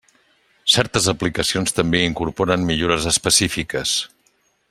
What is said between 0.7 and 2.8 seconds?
Certes aplicacions també incorporen